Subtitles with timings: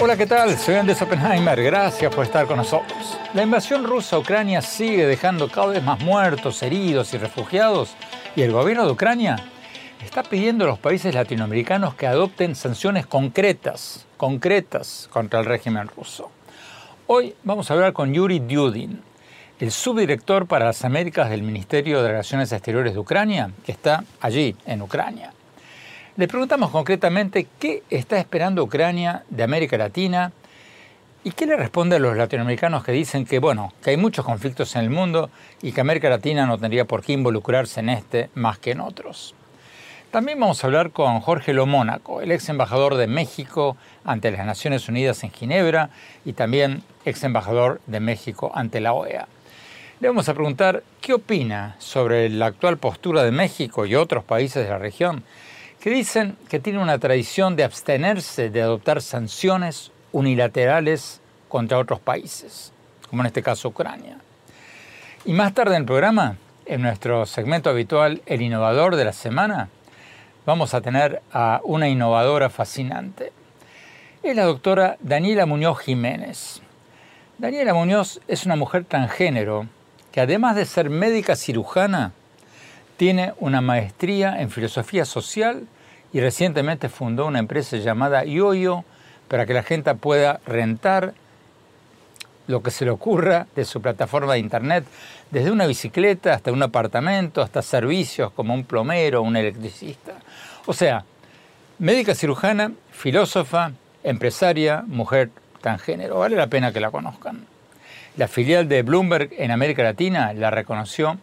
[0.00, 0.56] Hola, ¿qué tal?
[0.56, 1.60] Soy Andrés Oppenheimer.
[1.60, 3.18] Gracias por estar con nosotros.
[3.34, 7.96] La invasión rusa a Ucrania sigue dejando cada vez más muertos, heridos y refugiados.
[8.36, 9.36] Y el gobierno de Ucrania
[10.04, 16.30] está pidiendo a los países latinoamericanos que adopten sanciones concretas, concretas contra el régimen ruso.
[17.08, 19.02] Hoy vamos a hablar con Yuri Dudin,
[19.60, 24.54] el subdirector para las Américas del Ministerio de Relaciones Exteriores de Ucrania, que está allí,
[24.66, 25.32] en Ucrania.
[26.16, 30.30] Le preguntamos concretamente qué está esperando Ucrania de América Latina
[31.24, 34.76] y qué le responde a los latinoamericanos que dicen que, bueno, que hay muchos conflictos
[34.76, 35.28] en el mundo
[35.60, 39.34] y que América Latina no tendría por qué involucrarse en este más que en otros.
[40.12, 44.88] También vamos a hablar con Jorge Lomónaco, el ex embajador de México ante las Naciones
[44.88, 45.90] Unidas en Ginebra
[46.24, 49.26] y también ex embajador de México ante la OEA.
[50.00, 54.62] Le vamos a preguntar qué opina sobre la actual postura de México y otros países
[54.62, 55.24] de la región
[55.80, 62.72] que dicen que tiene una tradición de abstenerse de adoptar sanciones unilaterales contra otros países,
[63.10, 64.18] como en este caso Ucrania.
[65.24, 69.68] Y más tarde en el programa, en nuestro segmento habitual El Innovador de la Semana,
[70.46, 73.32] vamos a tener a una innovadora fascinante.
[74.22, 76.62] Es la doctora Daniela Muñoz Jiménez.
[77.38, 79.66] Daniela Muñoz es una mujer transgénero
[80.18, 82.10] que además de ser médica cirujana,
[82.96, 85.68] tiene una maestría en filosofía social
[86.12, 88.82] y recientemente fundó una empresa llamada Yoyo
[89.28, 91.14] para que la gente pueda rentar
[92.48, 94.84] lo que se le ocurra de su plataforma de internet,
[95.30, 100.14] desde una bicicleta hasta un apartamento, hasta servicios como un plomero, un electricista.
[100.66, 101.04] O sea,
[101.78, 103.70] médica cirujana, filósofa,
[104.02, 105.30] empresaria, mujer
[105.60, 106.18] transgénero.
[106.18, 107.46] Vale la pena que la conozcan.
[108.18, 111.18] La filial de Bloomberg en América Latina la reconoció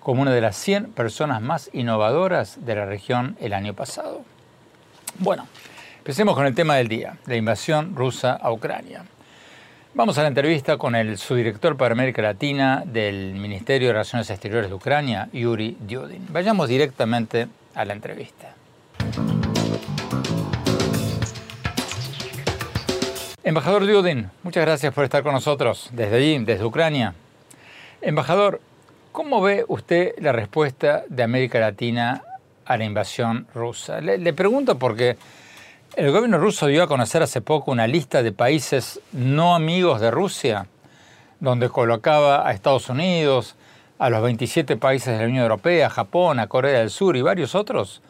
[0.00, 4.22] como una de las 100 personas más innovadoras de la región el año pasado.
[5.18, 5.46] Bueno,
[5.98, 9.04] empecemos con el tema del día, la invasión rusa a Ucrania.
[9.92, 14.70] Vamos a la entrevista con el subdirector para América Latina del Ministerio de Relaciones Exteriores
[14.70, 16.28] de Ucrania, Yuri Dudin.
[16.30, 18.54] Vayamos directamente a la entrevista.
[23.48, 27.14] Embajador Dudin, muchas gracias por estar con nosotros desde allí, desde Ucrania.
[28.02, 28.60] Embajador,
[29.10, 32.22] ¿Cómo ve usted la respuesta de América Latina
[32.66, 34.02] a la invasión rusa?
[34.02, 35.16] Le, pregunto porque
[35.96, 40.10] el gobierno ruso dio a conocer hace poco una lista de países no amigos de
[40.10, 40.66] Rusia,
[41.40, 43.56] donde colocaba a Estados Unidos,
[43.98, 47.54] a los 27 países de la Unión Europea, Japón, a Corea del Sur y varios
[47.54, 48.02] otros,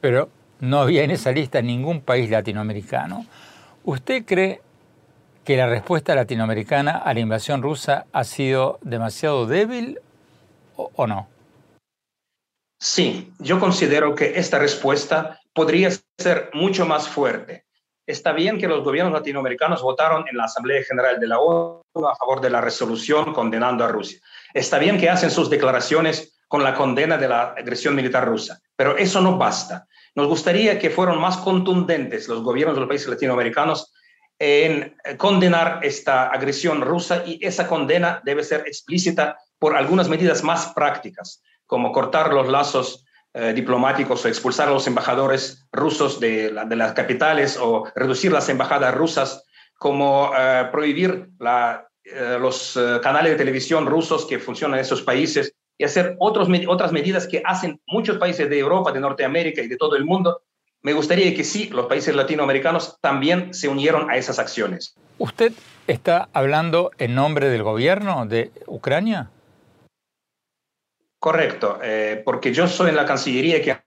[0.00, 3.26] pero no había en esa lista ningún país latinoamericano.
[3.84, 4.62] ¿Usted cree
[5.44, 10.00] que la respuesta latinoamericana a la invasión rusa ha sido demasiado débil
[10.74, 11.28] o, no?
[12.80, 17.66] Sí, yo considero que esta respuesta podría ser mucho más fuerte.
[18.06, 22.16] Está bien que los gobiernos latinoamericanos votaron en la Asamblea General de la ONU a
[22.16, 24.18] favor de la resolución condenando a Rusia.
[24.54, 28.96] Está bien que hacen sus declaraciones con la condena de la agresión militar rusa, pero
[28.96, 29.86] eso no basta.
[30.14, 33.92] Nos gustaría que fueran más contundentes los gobiernos de los países latinoamericanos
[34.38, 40.72] en condenar esta agresión rusa y esa condena debe ser explícita por algunas medidas más
[40.74, 46.92] prácticas, como cortar los lazos eh, diplomáticos o expulsar a los embajadores rusos de, las
[46.92, 49.44] capitales o reducir las embajadas rusas,
[49.76, 51.30] como eh, prohibir
[52.04, 56.92] eh, los canales de televisión rusos que funcionan en esos países y hacer otros, otras
[56.92, 60.42] medidas que hacen muchos países de Europa, de Norteamérica y de todo el mundo.
[60.82, 64.94] Me gustaría que sí, los países latinoamericanos también se unieron a esas acciones.
[65.18, 65.52] ¿Usted
[65.86, 69.30] está hablando en nombre del gobierno de Ucrania?
[71.18, 73.78] Correcto, eh, porque yo soy en la Cancillería que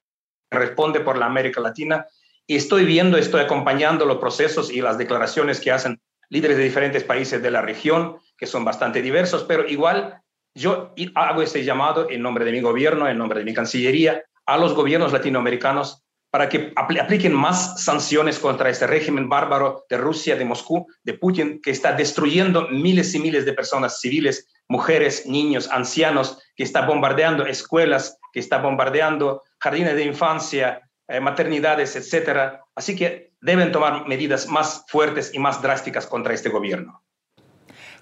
[0.50, 2.08] responde por la América Latina
[2.48, 7.04] y estoy viendo, estoy acompañando los procesos y las declaraciones que hacen líderes de diferentes
[7.04, 10.22] países de la región, que son bastante diversos, pero igual
[10.58, 14.58] yo hago este llamado en nombre de mi gobierno, en nombre de mi Cancillería, a
[14.58, 20.46] los gobiernos latinoamericanos para que apliquen más sanciones contra este régimen bárbaro de Rusia, de
[20.46, 26.40] Moscú, de Putin, que está destruyendo miles y miles de personas civiles mujeres, niños, ancianos,
[26.56, 32.66] que está bombardeando escuelas, que está bombardeando jardines de infancia, eh, maternidades, etcétera.
[32.76, 37.04] Así que deben tomar medidas más fuertes y más drásticas contra este gobierno.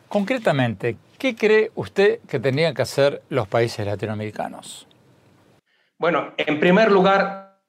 [0.08, 4.88] Concretamente, ¿qué cree usted que tendrían que hacer los países latinoamericanos?
[5.98, 7.60] Bueno, en primer lugar,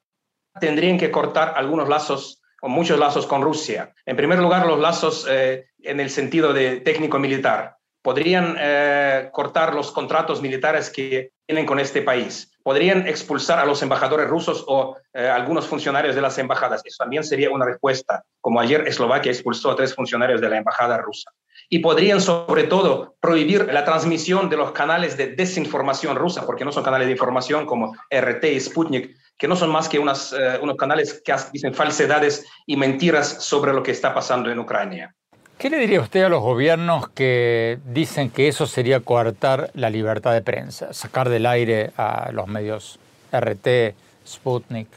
[0.59, 3.93] tendrían que cortar algunos lazos o muchos lazos con Rusia.
[4.05, 7.77] En primer lugar, los lazos eh, en el sentido de técnico-militar.
[8.01, 12.51] Podrían eh, cortar los contratos militares que tienen con este país.
[12.63, 16.81] Podrían expulsar a los embajadores rusos o eh, algunos funcionarios de las embajadas.
[16.85, 20.97] Eso también sería una respuesta, como ayer Eslovaquia expulsó a tres funcionarios de la embajada
[20.97, 21.31] rusa
[21.69, 26.71] y podrían sobre todo prohibir la transmisión de los canales de desinformación rusa, porque no
[26.71, 30.59] son canales de información como RT y Sputnik, que no son más que unas, eh,
[30.61, 35.13] unos canales que dicen falsedades y mentiras sobre lo que está pasando en Ucrania.
[35.57, 40.33] ¿Qué le diría usted a los gobiernos que dicen que eso sería coartar la libertad
[40.33, 42.99] de prensa, sacar del aire a los medios
[43.31, 44.87] RT, Sputnik?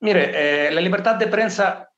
[0.00, 1.90] Mire, eh, la libertad de prensa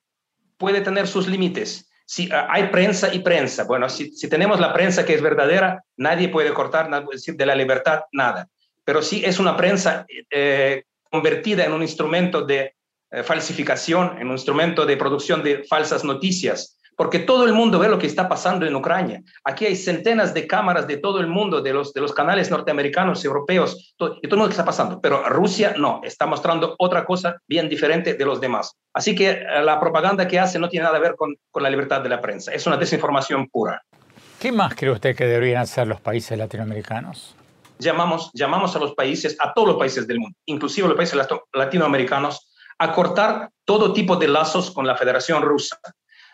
[0.56, 3.62] puede tener sus límites si ah, hay prensa y prensa.
[3.62, 8.00] Bueno, si, tenemos la prensa que es verdadera, nadie puede cortar, decir de la libertad
[8.10, 8.48] nada.
[8.84, 12.74] Pero si es una prensa eh, convertida en un instrumento de
[13.12, 17.88] eh, falsificación, en un instrumento de producción de falsas noticias, porque todo el mundo ve
[17.88, 19.22] lo que está pasando en Ucrania.
[19.42, 23.24] Aquí hay centenas de cámaras de todo el mundo, de los, de los canales norteamericanos,
[23.24, 25.00] europeos, todo, y todo el mundo que está pasando.
[25.00, 28.76] Pero Rusia no, está mostrando otra cosa bien diferente de los demás.
[28.92, 31.70] Así que eh, la propaganda que hace no tiene nada que ver con, con la
[31.70, 33.82] libertad de la prensa, es una desinformación pura.
[34.38, 37.34] ¿Qué más cree usted que deberían hacer los países latinoamericanos?
[37.78, 41.18] Llamamos, llamamos a los países, a todos los países del mundo, inclusive los países
[41.54, 45.78] latinoamericanos, a cortar todo tipo de lazos con la Federación Rusa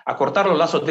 [0.07, 0.83] acortar los lazos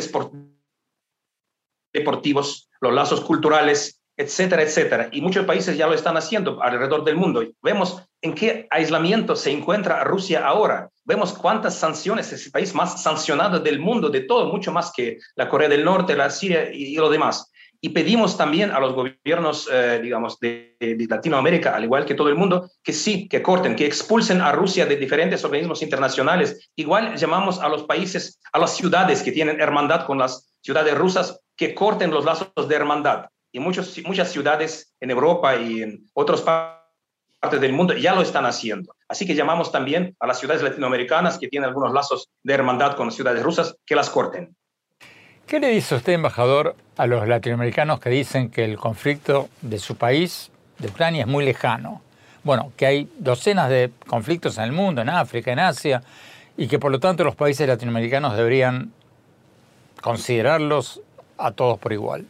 [1.94, 5.10] deportivos, los lazos culturales, etcétera, etcétera.
[5.12, 7.44] Y muchos países ya lo están haciendo alrededor del mundo.
[7.62, 10.90] Vemos en qué aislamiento se encuentra Rusia ahora.
[11.04, 15.20] Vemos cuántas sanciones es el país más sancionado del mundo, de todo, mucho más que
[15.36, 17.52] la Corea del Norte, la Siria y, lo demás.
[17.86, 20.76] Y pedimos también a los gobiernos, eh, digamos, de,
[21.08, 24.88] Latinoamérica, al igual que todo el mundo, que sí, que corten, que expulsen a Rusia
[24.88, 26.72] de diferentes organismos internacionales.
[26.76, 31.40] Igual llamamos a los países, a las ciudades que tienen hermandad con las ciudades rusas,
[31.56, 33.28] que corten los lazos de hermandad.
[33.52, 38.48] Y muchos, muchas ciudades en Europa y en otras partes del mundo ya lo están
[38.48, 38.96] haciendo.
[39.08, 43.06] Así que llamamos también a las ciudades latinoamericanas que tienen algunos lazos de hermandad con
[43.06, 44.56] las ciudades rusas, que las corten.
[45.48, 49.96] ¿Qué le dice usted, embajador, a los latinoamericanos que dicen que el conflicto de su
[49.96, 50.50] país,
[50.80, 52.02] de Ucrania, es muy lejano?
[52.44, 56.02] Bueno, que hay docenas de conflictos en el mundo, en África, en Asia,
[56.58, 58.92] y que por lo tanto los países latinoamericanos deberían
[60.02, 61.02] considerarlos
[61.38, 62.26] a todos por igual.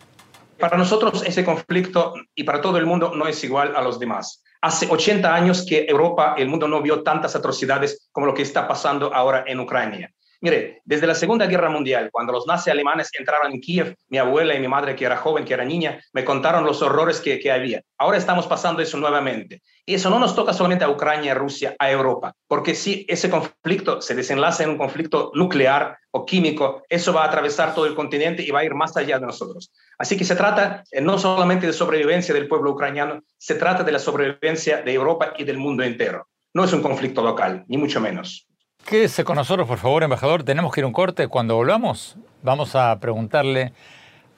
[0.60, 4.44] Para nosotros ese conflicto y para todo el mundo no es igual a los demás.
[4.60, 8.68] Hace 80 años que Europa, el mundo no vio tantas atrocidades como lo que está
[8.68, 10.12] pasando ahora en Ucrania.
[10.46, 14.54] Mire, desde la Segunda Guerra Mundial, cuando los nazis alemanes entraron en Kiev, mi abuela
[14.54, 17.52] y mi madre, que era joven, que era niña, me contaron los horrores que, que
[17.52, 17.82] había.
[17.98, 19.64] Ahora estamos pasando eso nuevamente.
[19.88, 24.04] Y eso no nos toca solamente a Ucrania, Rusia, a Europa, porque si ese conflicto
[24.04, 28.44] se desenlaza en un conflicto nuclear o químico, eso va a atravesar todo el continente
[28.44, 29.72] y va a ir más allá de nosotros.
[29.98, 33.94] Así que se trata eh, no solamente de sobrevivencia del pueblo ucraniano, se trata de
[33.94, 36.28] la sobrevivencia de Europa y del mundo entero.
[36.54, 38.48] No es un conflicto local, ni mucho menos.
[38.86, 40.44] Quédese con nosotros, por favor, embajador.
[40.44, 41.28] Tenemos que ir a un corte.
[41.28, 43.74] Cuando volvamos, vamos a preguntarle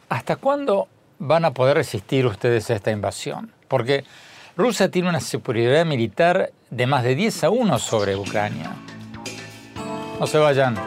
[0.07, 0.87] hasta cuándo
[1.19, 3.51] van a poder resistir ustedes a esta invasión.
[3.67, 4.05] Porque
[4.55, 8.71] Rusia tiene una superioridad militar de más de 10 a 1 sobre Ucrania.
[10.17, 10.77] No se vayan,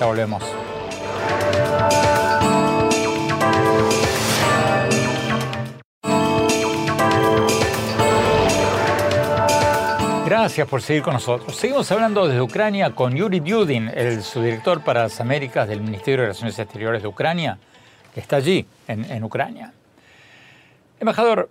[0.00, 0.42] ya volvemos.
[10.42, 11.54] Gracias por seguir con nosotros.
[11.54, 16.22] Seguimos hablando desde Ucrania con Yuri Dudin, el subdirector para las Américas del Ministerio de
[16.22, 17.58] Relaciones Exteriores de Ucrania,
[18.12, 19.72] que está allí, en, Ucrania.
[20.98, 21.48] Embajador,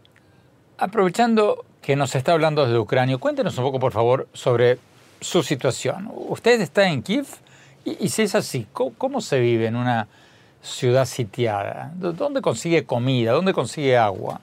[0.78, 4.78] aprovechando que nos está hablando desde Ucrania, cuéntenos un poco, por favor, sobre
[5.22, 6.12] su situación.
[6.14, 7.28] Usted está en Kiev
[7.86, 10.10] y, si es así, ¿cómo, se vive en una
[10.62, 11.94] ciudad sitiada?
[11.96, 13.32] ¿Dónde consigue comida?
[13.32, 14.42] ¿Dónde consigue agua?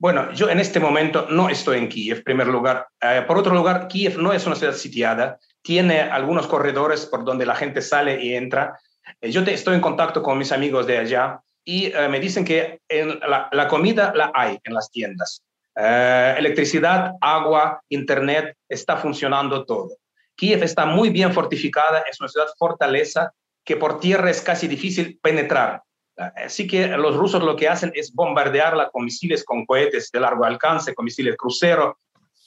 [0.00, 2.86] Bueno, yo en este momento no estoy en Kiev, en primer lugar.
[3.00, 7.44] Eh, por otro lugar, Kiev no es una ciudad sitiada, tiene algunos corredores por donde
[7.44, 8.78] la gente sale y entra.
[9.20, 12.80] Eh, yo estoy en contacto con mis amigos de allá y eh, me dicen que
[12.88, 15.42] la, comida la hay en las tiendas.
[15.74, 19.96] electricidad, agua, internet, está funcionando todo.
[20.36, 23.32] Kiev está muy bien fortificada, es una ciudad fortaleza
[23.64, 25.82] que por tierra es casi difícil penetrar.
[26.18, 30.44] Así que los rusos lo que hacen es bombardearla con misiles con cohetes de largo
[30.44, 31.98] alcance, con misiles crucero,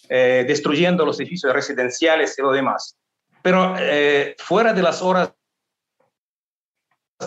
[0.09, 2.97] eh, destruyendo los edificios residenciales y lo demás.
[3.41, 5.33] Pero eh, fuera de las horas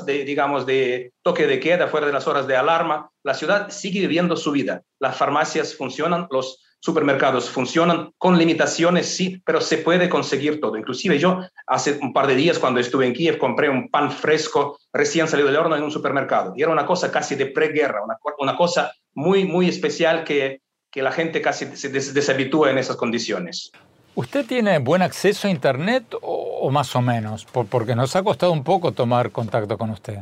[0.05, 4.01] de, digamos, de toque de queda, fuera de las horas de alarma, la ciudad sigue
[4.01, 4.83] viviendo su vida.
[4.99, 10.77] Las farmacias funcionan, los supermercados funcionan con limitaciones, sí, pero se puede conseguir todo.
[10.77, 14.79] Inclusive yo hace un par de días cuando estuve en Kiev compré un pan fresco
[14.93, 16.53] recién salido del horno en un supermercado.
[16.55, 20.61] Y era una cosa casi de preguerra, una, una cosa muy, muy especial que,
[20.91, 23.73] que la gente casi se deshabitúa en esas condiciones.
[24.15, 27.47] ¿Usted tiene buen acceso a Internet o, más o menos?
[27.47, 30.19] porque nos ha costado un poco tomar contacto con usted.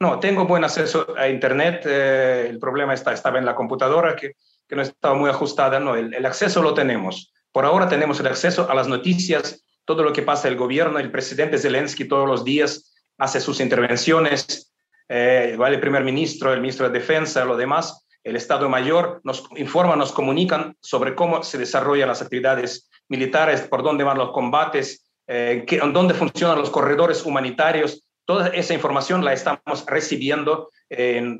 [0.00, 1.84] No, tengo buen acceso a Internet.
[1.86, 4.32] Eh, el problema está, estaba en la computadora que
[4.68, 5.80] que no estaba muy ajustada.
[5.80, 7.32] No, el, acceso lo tenemos.
[7.52, 11.10] Por ahora tenemos el acceso a las noticias, todo lo que pasa el gobierno, el
[11.10, 14.72] presidente Zelensky todos los días hace sus intervenciones,
[15.08, 19.94] eh, el primer ministro, el ministro de Defensa, lo demás, el Estado Mayor nos informa,
[19.94, 25.64] nos comunican sobre cómo se desarrollan las actividades militares, por dónde van los combates, eh,
[25.92, 28.08] dónde funcionan los corredores humanitarios.
[28.24, 30.70] Toda esa información la estamos recibiendo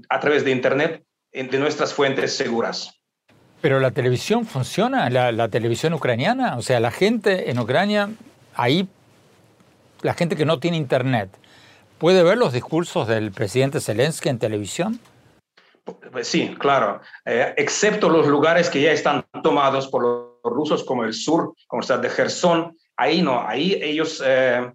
[0.09, 1.03] a través de Internet
[1.33, 3.04] de nuestras fuentes seguras.
[3.65, 8.11] Pero la televisión funciona, la, televisión ucraniana, o sea, la gente en Ucrania,
[8.55, 8.87] ahí,
[10.03, 11.31] la gente que no tiene internet,
[11.97, 15.01] ¿puede ver los discursos del presidente Zelensky en televisión?
[16.13, 21.05] Pues sí, claro, eh, excepto los lugares que ya están tomados por los rusos, como
[21.05, 24.71] el sur, como el de Gerson, ahí no, ahí ellos eh,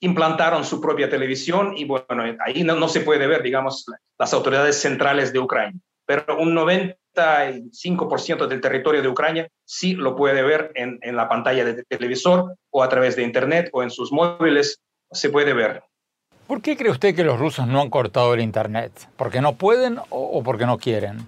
[0.00, 3.84] implantaron su propia televisión y bueno, ahí no, no se puede ver, digamos,
[4.18, 10.16] las autoridades centrales de Ucrania, pero un 90 95% del territorio de Ucrania sí lo
[10.16, 13.90] puede ver en, en, la pantalla de televisor o a través de Internet o en
[13.90, 14.80] sus móviles,
[15.10, 15.82] se puede ver.
[16.46, 18.92] ¿Por qué cree usted que los rusos no han cortado el Internet?
[19.16, 21.26] ¿Porque no pueden o, porque no quieren?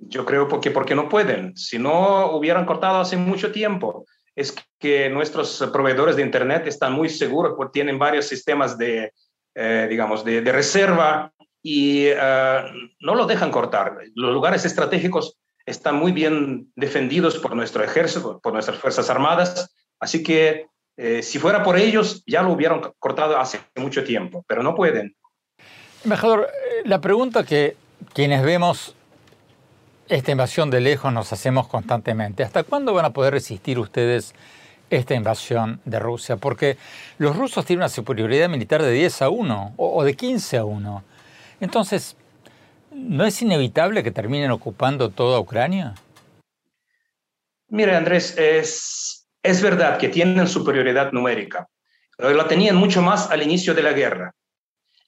[0.00, 1.56] Yo creo porque, porque no pueden.
[1.56, 7.10] Si no hubieran cortado hace mucho tiempo, es que nuestros proveedores de Internet están muy
[7.10, 9.12] seguros porque tienen varios sistemas de,
[9.54, 12.62] eh, digamos, de, de reserva y eh,
[13.00, 13.98] no lo dejan cortar.
[14.14, 20.22] Los lugares estratégicos están muy bien defendidos por nuestro ejército, por nuestras Fuerzas Armadas, así
[20.22, 24.74] que eh, si fuera por ellos ya lo hubieran cortado hace mucho tiempo, pero no
[24.74, 25.14] pueden.
[26.04, 27.76] Embajador, eh, la pregunta que
[28.14, 28.94] quienes vemos
[30.08, 34.34] esta invasión de lejos nos hacemos constantemente, ¿hasta cuándo van a poder resistir ustedes
[34.88, 36.36] esta invasión de Rusia?
[36.36, 36.78] Porque
[37.18, 41.04] los rusos tienen una superioridad militar de 10 a 1 o de 15 a 1.
[41.60, 42.16] Entonces,
[42.92, 45.94] ¿no es inevitable que terminen ocupando toda Ucrania?
[47.68, 51.68] Mire, Andrés, es, es verdad que tienen superioridad numérica,
[52.18, 54.34] la tenían mucho más al inicio de la guerra.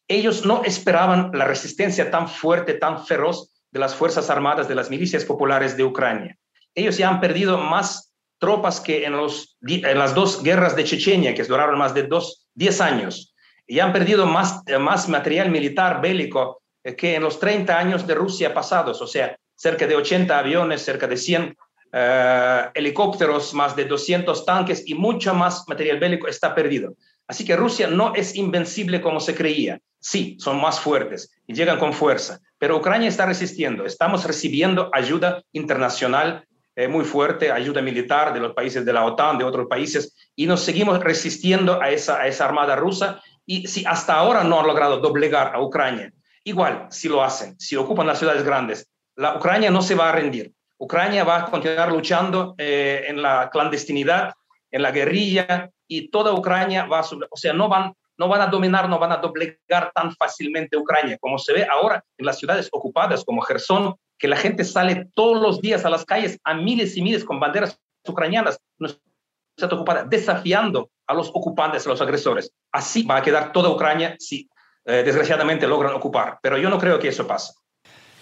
[0.08, 4.90] Ellos no esperaban la resistencia tan fuerte, tan feroz de las Fuerzas Armadas, de las
[4.90, 6.36] milicias populares de Ucrania.
[6.74, 11.34] Ellos ya han perdido más tropas que en, los, en las dos guerras de Chechenia,
[11.34, 13.29] que duraron más de dos, diez años
[13.70, 18.04] y han perdido más, eh, más material militar bélico eh, que en los 30 años
[18.04, 21.56] de Rusia pasados, o sea, cerca de 80 aviones, cerca de 100
[21.92, 26.94] eh, helicópteros, más de 200 tanques y mucho más material bélico está perdido.
[27.28, 29.78] Así que Rusia no es invencible como se creía.
[30.00, 33.86] Sí, son más fuertes y llegan con fuerza, pero Ucrania está resistiendo.
[33.86, 36.44] Estamos recibiendo ayuda internacional
[36.88, 40.62] muy fuerte, ayuda militar de los países de la OTAN, de otros países, y nos
[40.62, 43.20] seguimos resistiendo a esa, a esa armada rusa
[43.50, 46.12] y si hasta ahora no han logrado doblegar a Ucrania,
[46.44, 50.12] igual si lo hacen, si ocupan las ciudades grandes, la Ucrania no se va a
[50.12, 50.52] rendir.
[50.78, 54.34] Ucrania va a continuar luchando eh, en la clandestinidad,
[54.70, 58.46] en la guerrilla, y toda Ucrania va a, o sea, no van, no van a
[58.46, 62.68] dominar, no van a doblegar tan fácilmente Ucrania, como se ve ahora en las ciudades
[62.70, 66.96] ocupadas como Gerson, que la gente sale todos los días a las calles a miles
[66.96, 72.52] y miles con banderas ucranianas, no está ocupada, desafiando a los ocupantes, a los agresores.
[72.70, 74.48] Así va a quedar toda Ucrania si
[74.84, 76.38] eh, desgraciadamente logran ocupar.
[76.40, 77.52] Pero yo no creo que eso pase.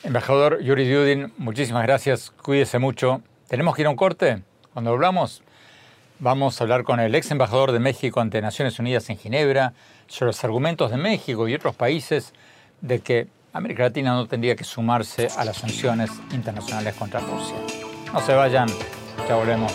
[0.02, 2.30] Embajador Yuri Dudin, muchísimas gracias.
[2.30, 3.22] Cuídese mucho.
[3.48, 4.42] ¿Tenemos que ir a un corte?
[4.72, 5.42] Cuando volvamos,
[6.18, 9.74] vamos a hablar con el ex embajador de México ante Naciones Unidas en Ginebra
[10.06, 12.32] sobre los argumentos de México y otros países
[12.80, 17.56] de que América Latina no tendría que sumarse a las sanciones internacionales contra Rusia.
[18.12, 18.68] No se vayan,
[19.28, 19.72] ya volvemos.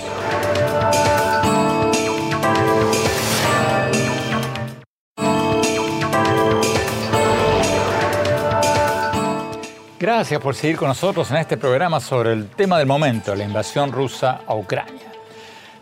[10.23, 13.91] Gracias por seguir con nosotros en este programa sobre el tema del momento, la invasión
[13.91, 15.11] rusa a Ucrania.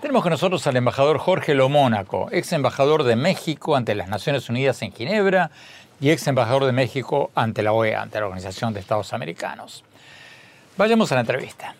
[0.01, 4.81] Tenemos con nosotros al embajador Jorge Lomónaco, ex embajador de México ante las Naciones Unidas
[4.81, 5.51] en Ginebra
[6.00, 9.83] y ex embajador de México ante la OEA, ante la Organización de Estados Americanos.
[10.75, 11.75] Vayamos a la entrevista.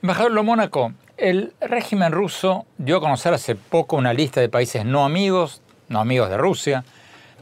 [0.00, 4.84] Embajador Lo Mónaco, el régimen ruso dio a conocer hace poco una lista de países
[4.84, 6.84] no amigos, no amigos de Rusia,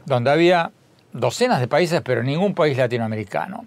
[0.07, 0.71] donde había
[1.11, 3.65] docenas de países, pero ningún país latinoamericano.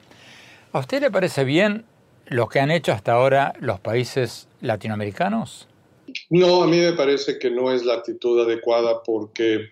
[0.73, 1.85] ¿A usted le parece bien
[2.27, 5.69] lo que han hecho hasta ahora los países latinoamericanos?
[6.31, 9.69] No, a mí me parece que no es la actitud adecuada porque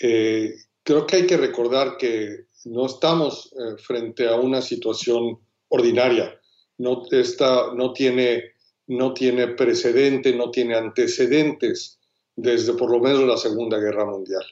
[0.00, 5.38] eh, creo que hay que recordar que no estamos eh, frente a una situación
[5.68, 6.40] ordinaria.
[6.78, 8.54] No, esta no tiene
[8.86, 12.00] no tiene precedente, no tiene antecedentes
[12.34, 14.42] desde por lo menos la Segunda Guerra Mundial.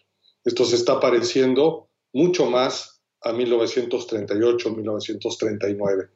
[0.49, 6.09] Esto se está pareciendo mucho más a 1938, 1939.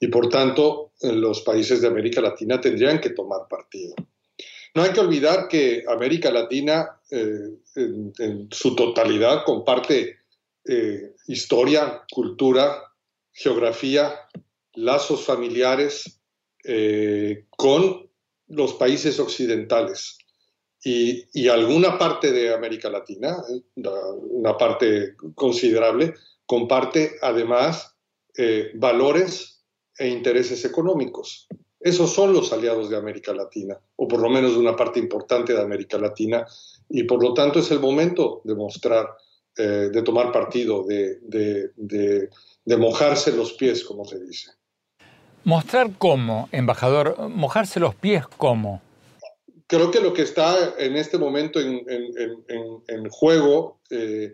[0.00, 3.94] Y por tanto, los países de América Latina tendrían que tomar partido.
[4.74, 10.16] No hay que olvidar que América Latina eh, en, su totalidad comparte
[10.64, 12.90] eh, historia, cultura,
[13.32, 14.18] geografía,
[14.72, 16.22] lazos familiares,
[16.64, 18.08] eh, con
[18.46, 20.16] los países occidentales
[20.84, 23.62] y, alguna parte de América Latina, eh,
[24.30, 26.14] una parte considerable,
[26.44, 27.96] comparte además
[28.36, 29.64] eh, valores
[29.98, 31.46] e intereses económicos.
[31.80, 35.54] Esos son los aliados de América Latina, o por lo menos de una parte importante
[35.54, 36.46] de América Latina,
[36.88, 39.08] y por lo tanto es el momento de mostrar,
[39.56, 42.30] de tomar partido, de
[42.78, 44.50] mojarse los pies, como se dice.
[45.44, 48.80] Mostrar cómo, embajador, mojarse los pies cómo.
[49.66, 54.32] Creo que lo que está en este momento en, juego eh,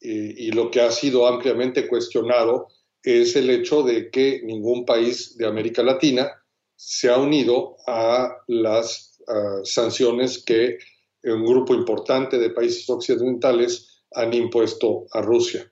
[0.00, 2.68] y, lo que ha sido ampliamente cuestionado
[3.02, 6.30] es el hecho de que ningún país de América Latina
[6.76, 9.18] se ha unido a las
[9.64, 10.78] sanciones que
[11.24, 15.70] un grupo importante de países occidentales han impuesto a Rusia.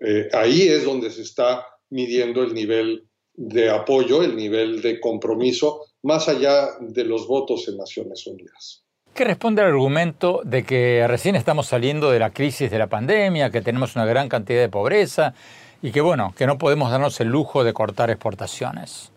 [0.00, 5.86] Eh, ahí es donde se está midiendo el nivel de apoyo, el nivel de compromiso,
[6.02, 8.84] más allá de los votos en Naciones Unidas.
[9.14, 13.50] ¿Qué responde al argumento de que recién estamos saliendo de la crisis de la pandemia,
[13.50, 15.34] que tenemos una gran cantidad de pobreza
[15.82, 19.10] y que, bueno, que no podemos darnos el lujo de cortar exportaciones?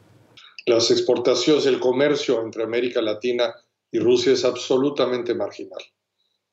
[0.65, 3.53] Las exportaciones, el comercio entre América Latina
[3.91, 5.81] y Rusia es absolutamente marginal.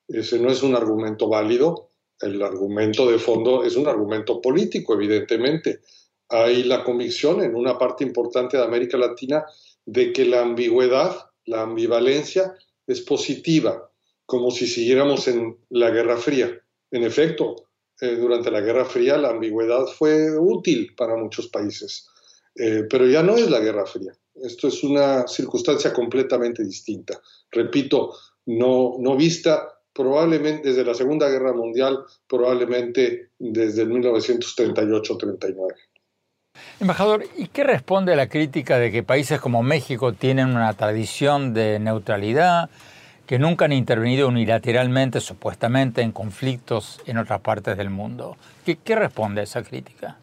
[0.07, 1.91] Ese no es un argumento válido.
[2.21, 5.81] El argumento de fondo es un argumento político, evidentemente
[6.29, 9.45] hay la convicción en una parte importante de América Latina
[9.89, 12.55] de que la ambigüedad, la ambivalencia
[12.87, 13.91] es positiva,
[14.27, 16.61] como si siguiéramos en la Guerra Fría.
[16.91, 17.57] En efecto,
[17.99, 22.07] eh, durante la Guerra Fría la ambigüedad fue útil para muchos países,
[22.55, 24.13] eh, pero ya no es la Guerra Fría.
[24.35, 27.19] Esto es una circunstancia completamente distinta.
[27.51, 35.75] Repito, no, no vista probablemente desde la Segunda Guerra Mundial, probablemente desde 1938-39.
[36.81, 41.55] Embajador, ¿y qué responde a la crítica de que países como México tienen una tradición
[41.55, 42.71] de neutralidad,
[43.27, 48.37] que nunca han intervenido unilateralmente, supuestamente, en conflictos en otras partes del mundo?
[48.65, 50.19] ¿Qué, responde a esa crítica?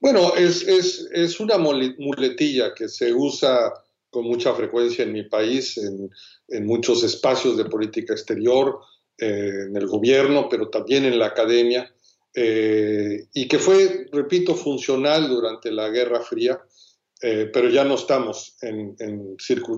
[0.00, 3.72] Bueno, es, una muletilla que se usa
[4.10, 8.80] con mucha frecuencia en mi país, en, muchos espacios de política exterior,
[9.18, 11.92] eh, en el gobierno, pero también en la academia
[12.34, 16.60] eh, y que fue, repito, funcional durante la Guerra Fría,
[17.20, 18.96] eh, pero ya no estamos en,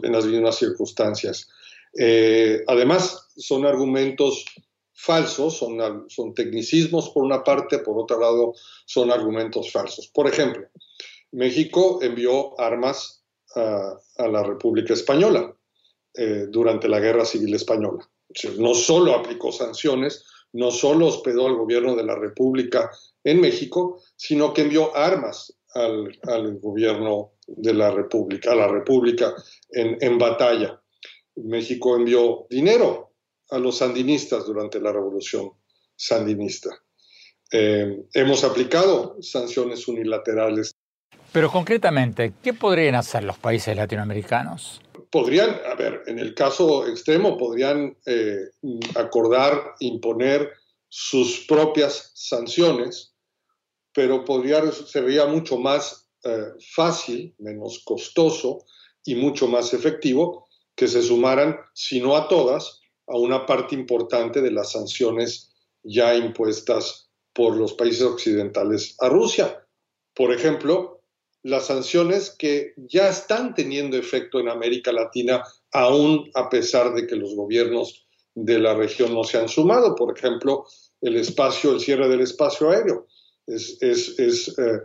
[0.02, 1.48] las mismas circunstancias.
[1.96, 4.44] Eh, además, son argumentos
[4.92, 10.08] falsos, son, son tecnicismos por una parte, por otro lado, son argumentos falsos.
[10.08, 10.66] Por ejemplo,
[11.32, 15.56] México envió armas a, a la República Española
[16.48, 18.06] durante la Guerra Civil Española.
[18.58, 22.90] No solo aplicó sanciones, no solo hospedó al gobierno de la República
[23.24, 29.34] en México, sino que envió armas al, gobierno de la República, a la República
[29.70, 30.80] en, batalla.
[31.36, 33.12] México envió dinero
[33.50, 35.52] a los sandinistas durante la revolución
[35.96, 36.70] sandinista.
[37.52, 40.72] Eh, hemos aplicado sanciones unilaterales.
[41.32, 44.80] Pero concretamente, ¿qué podrían hacer los países latinoamericanos?
[45.10, 48.50] Podrían, a ver, en el caso extremo, podrían eh,
[48.94, 50.52] acordar, imponer
[50.88, 53.14] sus propias sanciones,
[53.92, 58.64] pero podría, sería mucho más eh, fácil, menos costoso
[59.04, 64.40] y mucho más efectivo que se sumaran, si no a todas, a una parte importante
[64.40, 69.66] de las sanciones ya impuestas por los países occidentales a Rusia.
[70.14, 70.99] Por ejemplo,
[71.42, 77.16] las sanciones que ya están teniendo efecto en América Latina, aún a pesar de que
[77.16, 79.94] los gobiernos de la región no se han sumado.
[79.94, 80.66] Por ejemplo,
[81.00, 83.06] el espacio, el cierre del espacio aéreo
[83.46, 84.80] es, es, eh,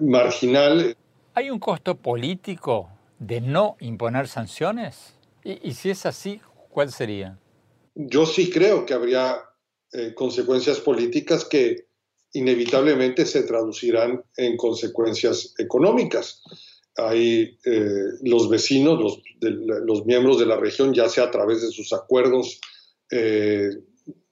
[0.00, 0.96] marginal.
[1.34, 2.88] ¿Hay un costo político
[3.18, 5.14] de no imponer sanciones?
[5.44, 7.38] Y, si es así, ¿cuál sería?
[7.94, 9.36] Yo sí creo que habría
[9.92, 11.87] eh, consecuencias políticas que
[12.32, 16.42] inevitablemente se traducirán en consecuencias económicas.
[16.96, 17.90] Hay eh,
[18.22, 22.60] los vecinos, los, miembros de la región, ya sea a través de sus acuerdos
[23.10, 23.70] eh,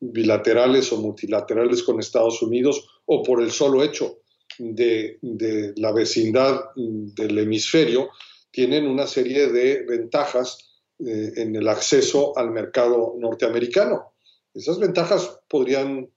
[0.00, 4.18] bilaterales o multilaterales con Estados Unidos o por el solo hecho
[4.59, 8.11] de, de, la vecindad del hemisferio,
[8.50, 10.66] tienen una serie de ventajas
[10.98, 14.14] eh, en el acceso al mercado norteamericano.
[14.57, 16.09] Esas ventajas podrían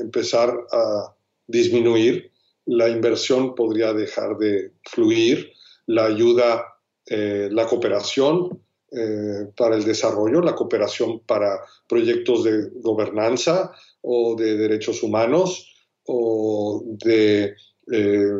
[0.00, 1.14] empezar a
[1.46, 2.32] disminuir,
[2.66, 5.52] la inversión podría dejar de fluir,
[5.86, 6.64] la ayuda,
[7.06, 8.60] eh, la cooperación
[8.90, 15.72] eh, para el desarrollo, la cooperación para proyectos de gobernanza o de derechos humanos
[16.06, 17.54] o de
[17.92, 18.32] eh,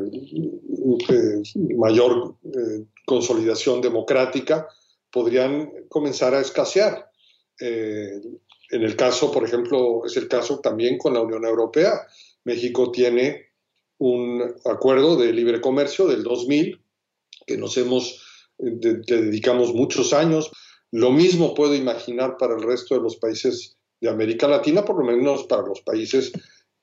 [1.77, 2.35] mayor
[3.05, 4.69] consolidación democrática,
[5.13, 7.09] podrían comenzar a escasear.
[8.71, 12.07] En el caso, por ejemplo, es el caso también con la Unión Europea.
[12.45, 13.47] México tiene
[13.99, 16.81] un acuerdo de libre comercio del 2000
[17.47, 18.23] que nos hemos,
[18.59, 20.51] eh, dedicamos muchos años.
[20.91, 25.05] Lo mismo puedo imaginar para el resto de los países de América Latina, por lo
[25.05, 26.33] menos para los países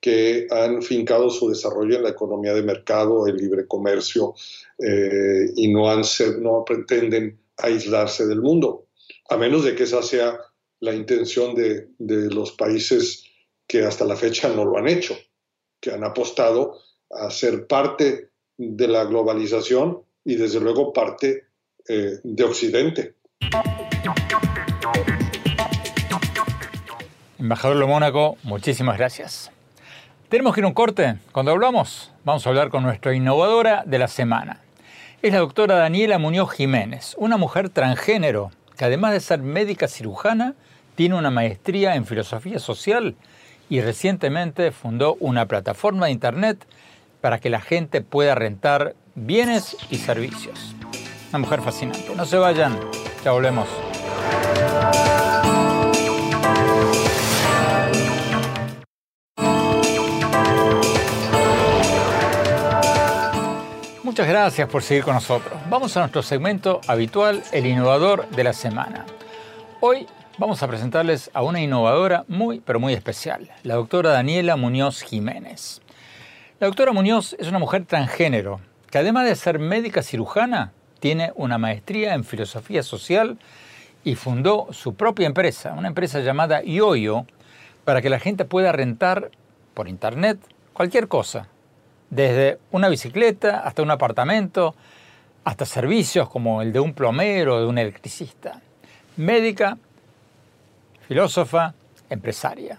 [0.00, 4.34] que han fincado su desarrollo en la economía de mercado, el libre comercio,
[4.78, 6.02] eh, y no, han
[6.40, 8.88] no pretenden aislarse del mundo,
[9.30, 10.38] a menos de que esa sea
[10.84, 13.24] la intención de, de los países
[13.66, 15.16] que hasta la fecha no lo han hecho
[15.84, 16.78] que han apostado
[17.10, 21.44] a ser parte de la globalización y desde luego parte
[21.86, 23.14] eh, de Occidente.
[27.38, 29.50] Embajador de Mónaco, muchísimas gracias.
[30.30, 31.16] Tenemos que ir a un corte.
[31.32, 34.62] Cuando hablamos, vamos a hablar con nuestra innovadora de la semana.
[35.20, 40.54] Es la doctora Daniela Muñoz Jiménez, una mujer transgénero que además de ser médica cirujana,
[40.94, 43.16] tiene una maestría en filosofía social
[43.68, 46.66] y recientemente fundó una plataforma de Internet
[47.20, 50.74] para que la gente pueda rentar bienes y servicios.
[51.30, 52.14] Una mujer fascinante.
[52.14, 52.78] No se vayan,
[53.24, 53.68] ya volvemos.
[64.02, 65.58] Muchas gracias por seguir con nosotros.
[65.68, 69.04] Vamos a nuestro segmento habitual, el innovador de la semana.
[69.80, 70.06] Hoy
[70.38, 75.80] vamos a presentarles a una innovadora muy, pero muy especial, la doctora Daniela Muñoz Jiménez.
[76.58, 81.58] La doctora Muñoz es una mujer transgénero que además de ser médica cirujana, tiene una
[81.58, 83.38] maestría en filosofía social
[84.02, 87.26] y fundó su propia empresa, una empresa llamada Yoyo,
[87.84, 89.30] para que la gente pueda rentar
[89.74, 90.38] por internet
[90.72, 91.48] cualquier cosa,
[92.10, 94.74] desde una bicicleta hasta un apartamento,
[95.44, 98.62] hasta servicios como el de un plomero o de un electricista.
[99.16, 99.78] Médica
[101.08, 101.74] filósofa,
[102.10, 102.78] empresaria.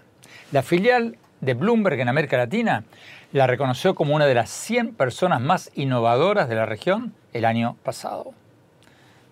[0.52, 2.84] La filial de Bloomberg en América Latina
[3.32, 7.76] la reconoció como una de las 100 personas más innovadoras de la región el año
[7.84, 8.34] pasado.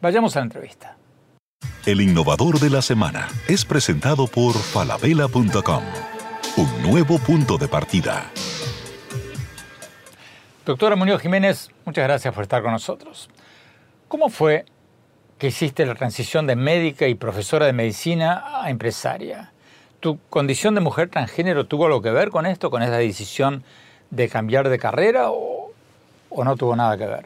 [0.01, 0.97] Vayamos a la entrevista.
[1.85, 5.83] El innovador de la semana es presentado por falabella.com,
[6.57, 8.29] un nuevo punto de partida.
[10.65, 13.29] Doctora Muñoz Jiménez, muchas gracias por estar con nosotros.
[14.07, 14.65] ¿Cómo fue
[15.43, 19.51] que hiciste la transición de médica y profesora de medicina a empresaria.
[19.99, 23.61] ¿Tu condición de mujer transgénero tuvo algo que ver con esto, con esa decisión
[24.09, 25.73] de cambiar de carrera o,
[26.45, 27.25] no tuvo nada que ver?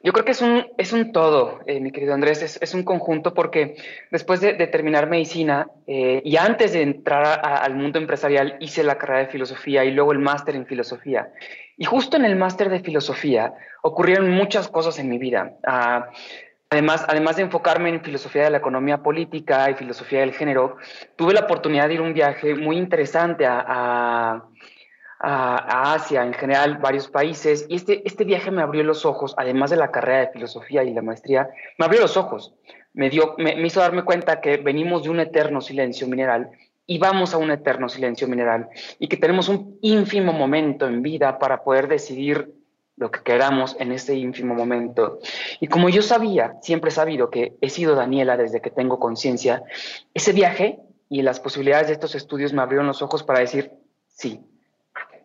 [0.00, 3.34] Yo creo que es un, es un todo, eh, mi querido Andrés, es, un conjunto
[3.34, 3.74] porque
[4.12, 9.26] después de, terminar medicina eh, y antes de entrar al mundo empresarial hice la carrera
[9.26, 11.32] de filosofía y luego el máster en filosofía.
[11.76, 15.54] Y justo en el máster de filosofía ocurrieron muchas cosas en mi vida.
[15.66, 16.10] Ah,
[16.70, 20.76] Además, además de enfocarme en filosofía de la economía política y filosofía del género,
[21.16, 24.44] tuve la oportunidad de ir un viaje muy interesante a,
[25.20, 29.76] Asia, en general, varios países, y este, este viaje me abrió los ojos, además de
[29.76, 32.54] la carrera de filosofía y la maestría, me abrió los ojos,
[32.92, 36.50] me, dio, me, me hizo darme cuenta que venimos de un eterno silencio mineral
[36.86, 38.68] y vamos a un eterno silencio mineral,
[39.00, 42.54] y que tenemos un ínfimo momento en vida para poder decidir
[42.98, 45.20] lo que queramos en este ínfimo momento.
[45.60, 49.62] Y como yo sabía, siempre he sabido que he sido Daniela desde que tengo conciencia,
[50.14, 53.72] ese viaje y las posibilidades de estos estudios me abrieron los ojos para decir,
[54.08, 54.40] sí,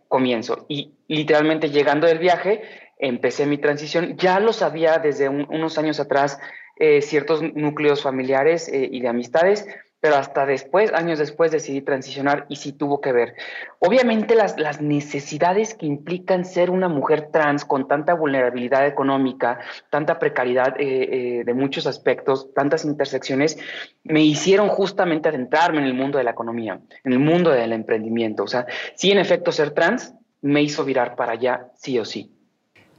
[0.08, 0.66] comienzo.
[0.70, 2.62] Y literalmente llegando del viaje,
[3.00, 4.16] empecé mi transición.
[4.18, 6.40] Ya lo sabía desde unos años atrás,
[6.78, 9.68] eh, ciertos núcleos familiares eh, y de amistades,
[10.04, 13.36] pero hasta después, años después, decidí transicionar y sí tuvo que ver.
[13.80, 20.20] Obviamente las, las necesidades que implican ser una mujer trans con tanta vulnerabilidad económica, tanta
[20.20, 23.58] precariedad eh, eh, de muchos aspectos, tantas intersecciones,
[24.04, 28.44] me hicieron justamente adentrarme en el mundo de la economía, en el mundo del emprendimiento.
[28.44, 32.30] O sea, sí, en efecto, ser trans me hizo virar para allá, sí o sí.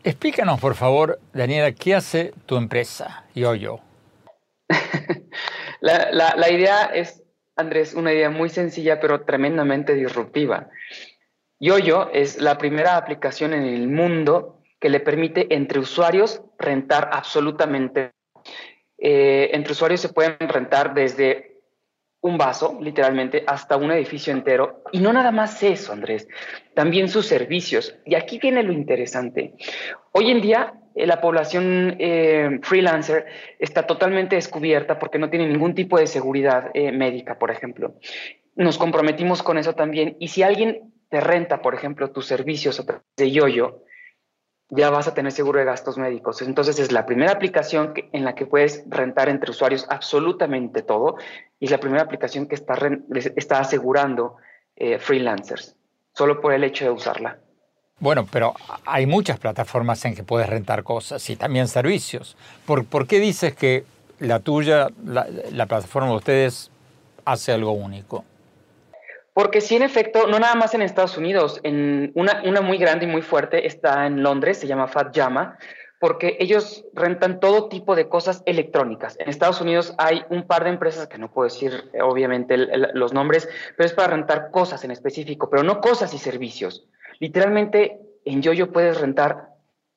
[0.04, 3.80] Explícanos, por favor, Daniela, ¿qué hace tu empresa, Yo-Yo?
[5.84, 7.22] La, idea es,
[7.56, 10.70] Andrés, una idea muy sencilla pero tremendamente disruptiva.
[11.60, 18.12] YoYo es la primera aplicación en el mundo que le permite entre usuarios rentar absolutamente.
[18.96, 21.43] Eh, entre usuarios se pueden rentar desde
[22.24, 24.82] un vaso, literalmente, hasta un edificio entero.
[24.92, 26.26] Y no nada más eso, Andrés,
[26.72, 27.98] también sus servicios.
[28.06, 29.52] Y aquí viene lo interesante.
[30.12, 33.26] Hoy en día eh, la población eh, freelancer
[33.58, 37.96] está totalmente descubierta porque no tiene ningún tipo de seguridad eh, médica, por ejemplo.
[38.56, 40.16] Nos comprometimos con eso también.
[40.18, 42.82] Y si alguien te renta, por ejemplo, tus servicios
[43.18, 43.83] de YoYo,
[44.70, 46.42] ya vas a tener seguro de gastos médicos.
[46.42, 51.16] Entonces es la primera aplicación en la que puedes rentar entre usuarios absolutamente todo
[51.60, 52.74] y es la primera aplicación que está,
[53.36, 54.36] está asegurando
[54.98, 55.76] freelancers,
[56.12, 57.38] solo por el hecho de usarla.
[58.00, 62.36] Bueno, pero hay muchas plataformas en que puedes rentar cosas y también servicios.
[62.66, 63.84] ¿Por, qué dices que
[64.18, 66.70] la tuya, la, plataforma de ustedes,
[67.24, 68.24] hace algo único?
[69.34, 73.04] Porque sí, en efecto, no nada más en Estados Unidos, en una, una muy grande
[73.04, 75.58] y muy fuerte está en Londres, se llama Fat Llama,
[75.98, 79.16] porque ellos rentan todo tipo de cosas electrónicas.
[79.18, 83.48] En Estados Unidos hay un par de empresas que no puedo decir obviamente los nombres,
[83.76, 86.86] pero es para rentar cosas en específico, pero no cosas y servicios.
[87.18, 89.48] Literalmente en Yoyo puedes rentar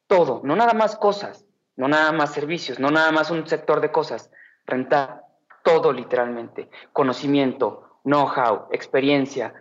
[0.08, 1.46] todo, no nada más cosas,
[1.76, 4.32] no nada más servicios, no nada más un sector de cosas,
[4.66, 5.24] rentar
[5.64, 9.54] todo literalmente, conocimiento, know-how, experiencia.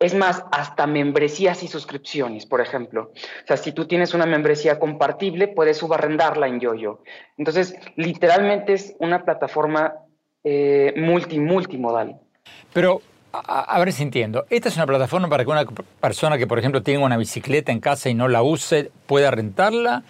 [0.00, 3.12] Es más, hasta membresías y suscripciones, por ejemplo.
[3.14, 7.02] O sea, si tú tienes una membresía compartible, puedes subarrendarla en Yoyo.
[7.36, 9.94] Entonces, literalmente es una plataforma
[10.44, 12.20] eh, multi, multimodal.
[12.72, 13.00] Pero
[13.32, 14.46] a, ver si entiendo.
[14.50, 15.64] ¿Esta es una plataforma para que una
[16.00, 20.02] persona que, por ejemplo, tenga una bicicleta en casa y no la use pueda rentarla?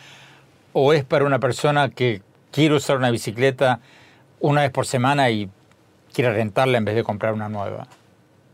[0.72, 3.80] ¿O es para una persona que quiere usar una bicicleta
[4.40, 5.48] una vez por semana y
[6.12, 7.86] quiere rentarla en vez de comprar una nueva?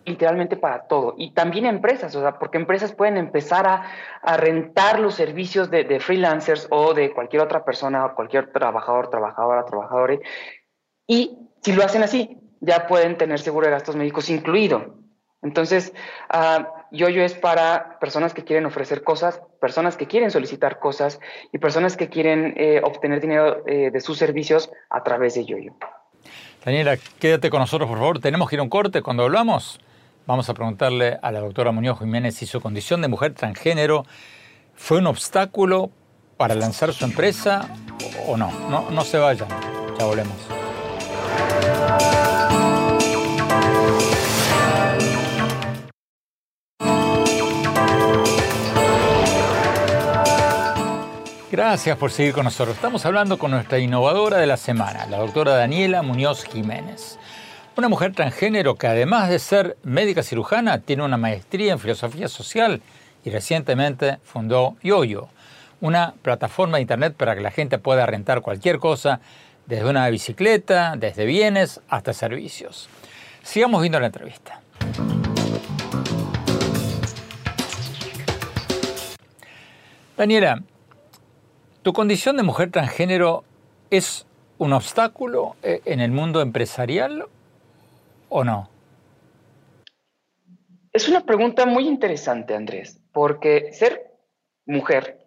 [0.04, 1.14] literalmente para todo.
[1.16, 6.66] Y también empresas, o sea, porque empresas pueden empezar a, rentar los servicios de, freelancers
[6.70, 10.20] o de cualquier otra persona o cualquier trabajador, trabajadora, trabajadores.
[11.06, 14.96] Y si lo hacen así, ya pueden tener seguro de gastos médicos incluido.
[15.42, 15.92] Entonces,
[16.32, 21.20] uh, YoYo es para personas que quieren ofrecer cosas, personas que quieren solicitar cosas
[21.52, 25.76] y personas que quieren eh, obtener dinero eh, de sus servicios a través de YoYo.
[26.64, 28.18] Daniela, quédate con nosotros, por favor.
[28.20, 29.02] Tenemos que ir a un corte.
[29.02, 29.80] Cuando hablamos,
[30.26, 34.06] vamos a preguntarle a la doctora Muñoz Jiménez si su condición de mujer transgénero
[34.74, 35.90] fue un obstáculo
[36.36, 37.68] para lanzar su empresa
[38.26, 38.50] o no.
[38.70, 39.48] No, no se vayan.
[39.98, 40.53] Ya volvemos.
[51.56, 52.74] Gracias por seguir con nosotros.
[52.74, 57.16] Estamos hablando con nuestra innovadora de la semana, la doctora Daniela Muñoz Jiménez.
[57.76, 62.82] Una mujer transgénero que además de ser médica cirujana, tiene una maestría en filosofía social
[63.24, 65.28] y recientemente fundó YoYo,
[65.80, 69.20] una plataforma de internet para que la gente pueda rentar cualquier cosa,
[69.66, 72.88] desde una bicicleta, desde bienes hasta servicios.
[73.44, 74.60] Sigamos viendo la entrevista.
[80.16, 80.60] Daniela,
[81.84, 83.44] ¿Tu condición de mujer transgénero
[83.90, 87.26] es un obstáculo eh, en el mundo empresarial
[88.30, 88.70] o no?
[90.94, 94.12] Es una pregunta muy interesante, Andrés, porque ser
[94.64, 95.18] mujer,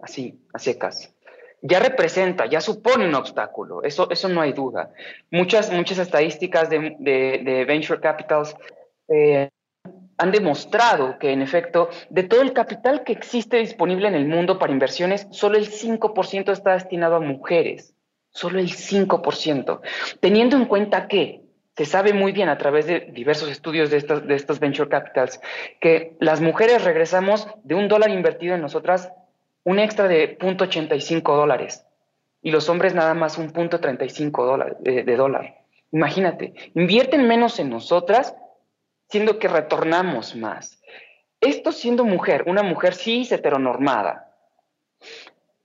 [0.00, 1.14] así, a secas,
[1.60, 4.90] ya representa, ya supone un obstáculo, eso, eso no hay duda.
[5.30, 8.56] Muchas, muchas estadísticas de, venture capitals
[9.08, 9.50] eh,
[10.18, 14.58] han demostrado que, en efecto, de todo el capital que existe disponible en el mundo
[14.58, 17.94] para inversiones, solo el 5% está destinado a mujeres.
[18.30, 19.80] Solo el 5%.
[20.20, 21.42] Teniendo en cuenta que
[21.76, 25.40] se sabe muy bien a través de diversos estudios de estos, de estos venture capitals
[25.80, 29.12] que las mujeres regresamos de un dólar invertido en nosotras
[29.62, 31.86] un extra de 0.85 dólares
[32.42, 35.58] y los hombres nada más un 0.35 de, de dólar.
[35.92, 38.34] Imagínate, invierten menos en nosotras
[39.08, 40.80] siendo que retornamos más.
[41.40, 44.34] Esto siendo mujer, una mujer cis heteronormada.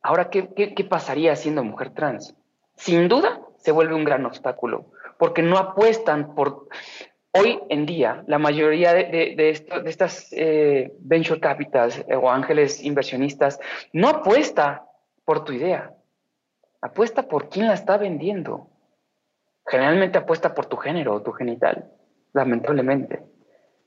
[0.02, 2.36] Ahora, ¿qué, pasaría siendo mujer trans?
[2.76, 6.68] Sin duda, se vuelve un gran obstáculo, porque no apuestan por...
[7.36, 9.50] Hoy en día, la mayoría de,
[9.86, 13.60] estas eh, venture capitals o ángeles inversionistas
[13.92, 14.86] no apuesta
[15.26, 15.96] por tu idea,
[16.80, 18.68] apuesta por quién la está vendiendo.
[19.66, 21.90] Generalmente apuesta por tu género o tu genital,
[22.34, 23.24] lamentablemente.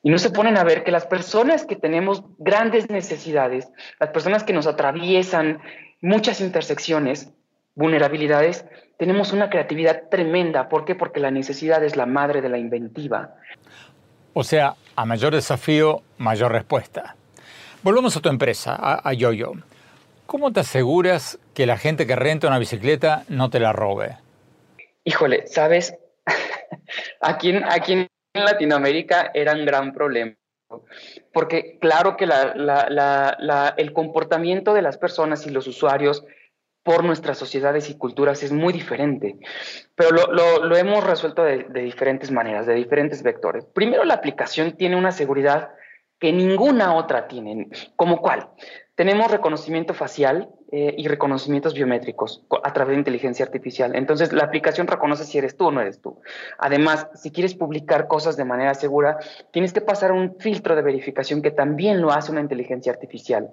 [0.07, 3.67] Y no se ponen a ver que las personas que tenemos grandes necesidades,
[3.99, 5.59] las personas que nos atraviesan
[6.01, 7.33] muchas intersecciones,
[7.75, 8.65] vulnerabilidades,
[8.99, 10.69] tenemos una creatividad tremenda.
[10.69, 10.95] ¿Por qué?
[10.95, 13.35] Porque la necesidad es la madre de la inventiva.
[14.33, 17.17] O sea, a mayor desafío, mayor respuesta.
[17.83, 19.55] Volvamos a tu empresa, a, YoYo.
[20.27, 24.19] ¿Cómo te aseguras que la gente que renta una bicicleta no te la robe?
[25.03, 25.99] Híjole, ¿sabes?
[27.21, 30.35] aquí, aquí en Latinoamérica era un gran problema.
[31.33, 32.29] Porque claro que
[33.77, 36.25] el comportamiento de las personas y los usuarios
[36.83, 39.37] por nuestras sociedades y culturas es muy diferente,
[39.97, 43.65] pero lo, hemos resuelto de, diferentes maneras, de diferentes vectores.
[43.65, 45.71] Primero, la aplicación tiene una seguridad
[46.21, 47.69] que ninguna otra tiene.
[47.97, 48.51] ¿Como cuál?
[48.97, 53.95] Tenemos reconocimiento facial eh, y reconocimientos biométricos a través de inteligencia artificial.
[53.95, 56.21] Entonces, la aplicación reconoce si eres tú o no eres tú.
[56.59, 59.19] Además, si quieres publicar cosas de manera segura,
[59.53, 63.51] tienes que pasar un filtro de verificación que también lo hace una inteligencia artificial.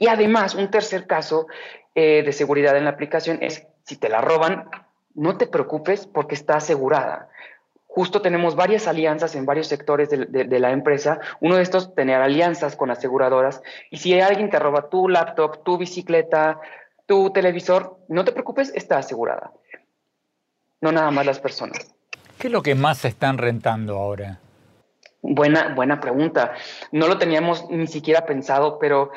[0.00, 1.46] Y además, un tercer caso
[1.94, 4.68] eh, de seguridad en la aplicación es, si te la roban,
[5.14, 7.28] no te preocupes porque está asegurada.
[7.94, 11.20] Justo tenemos varias alianzas en varios sectores de, la empresa.
[11.40, 13.60] Uno de estos, tener alianzas con aseguradoras.
[13.90, 16.58] Y si alguien te roba tu laptop, tu bicicleta,
[17.04, 19.52] tu televisor, no te preocupes, está asegurada.
[20.80, 21.94] No nada más las personas.
[22.38, 24.38] ¿Qué es lo que más se están rentando ahora?
[25.20, 26.54] Buena, buena pregunta.
[26.92, 29.10] No lo teníamos ni siquiera pensado, pero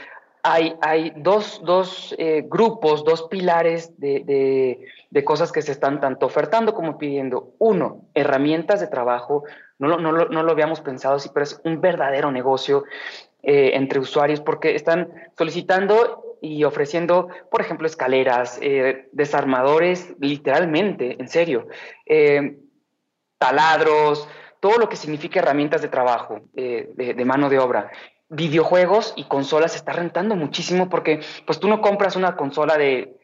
[0.45, 4.85] hay, dos, eh, grupos, dos pilares de,
[5.23, 7.53] cosas que se están tanto ofertando como pidiendo.
[7.57, 9.43] Uno, herramientas de trabajo.
[9.79, 12.83] No, lo habíamos pensado así, pero es un verdadero negocio
[13.41, 21.27] eh, entre usuarios porque están solicitando y ofreciendo, por ejemplo, escaleras, eh, desarmadores, literalmente, en
[21.27, 21.67] serio,
[23.39, 24.29] taladros,
[24.59, 27.91] todo lo que significa herramientas de trabajo, de, mano de obra
[28.29, 33.17] videojuegos y consolas está rentando muchísimo porque pues tú no compras una consola de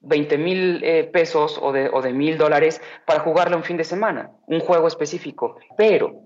[0.00, 3.84] 20 mil eh, pesos o de, o de mil dólares para jugarla un fin de
[3.84, 5.56] semana, un juego específico.
[5.76, 6.22] Pero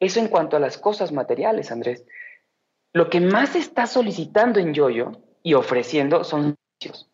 [0.00, 2.04] eso en cuanto a las cosas materiales, Andrés.
[2.92, 5.12] Lo que más está solicitando en Yoyo
[5.42, 7.10] y ofreciendo son servicios.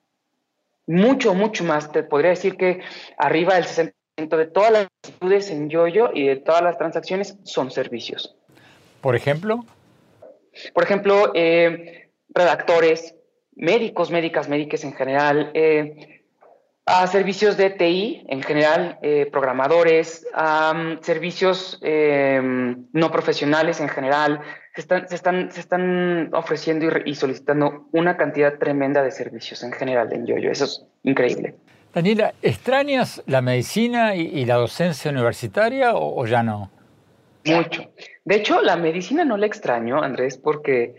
[0.86, 1.92] Mucho, mucho más.
[1.92, 2.82] Te podría decir que
[3.16, 7.70] arriba del 60% de todas las actitudes en Yoyo y de todas las transacciones son
[7.70, 8.36] servicios.
[9.00, 9.64] Por ejemplo,
[10.72, 13.14] por ejemplo, eh, redactores,
[13.56, 16.22] médicos, médicas, médicas en general, eh,
[16.86, 24.40] a servicios de TI en general, eh, programadores, a servicios no profesionales en general.
[24.74, 29.72] Se están, se están, se están ofreciendo y, solicitando una cantidad tremenda de servicios en
[29.72, 30.50] general en Yoyo.
[30.50, 31.54] Eso es increíble.
[31.92, 36.70] Daniela, ¿extrañas la medicina y, la docencia universitaria o ya no?
[37.44, 37.82] Mucho.
[38.24, 40.94] De hecho, la medicina no la extraño, Andrés, porque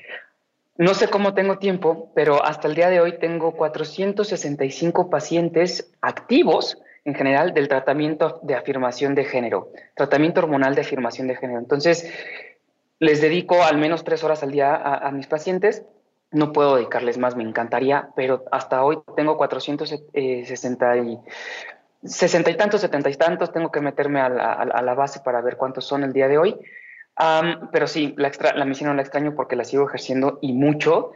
[0.78, 6.78] no sé cómo tengo tiempo, pero hasta el día de hoy tengo 465 pacientes activos
[7.06, 11.60] en general del tratamiento de afirmación de género, tratamiento hormonal de afirmación de género.
[11.60, 12.12] Entonces,
[13.00, 15.84] les dedico al menos tres horas al día a, mis pacientes.
[16.32, 21.18] No puedo dedicarles más, me encantaría, pero hasta hoy tengo 460 y
[22.04, 25.86] 60 y tantos, 70 y tantos, tengo que meterme a la, base para ver cuántos
[25.86, 26.60] son el día de hoy.
[27.72, 31.12] Pero sí, la, extra, la misión no la extraño porque la sigo ejerciendo y mucho.